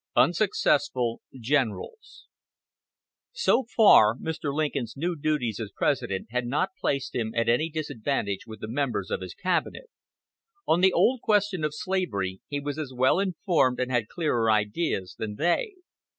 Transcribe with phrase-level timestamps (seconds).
[0.15, 2.25] UNSUCCESSFUL GENERALS
[3.33, 4.51] So far Mr.
[4.51, 9.11] Lincoln's new duties as President had not placed him at any disadvantage with the members
[9.11, 9.91] of his cabinet.
[10.67, 15.13] On the old question of slavery he was as well informed and had clearer ideas
[15.19, 15.75] than they.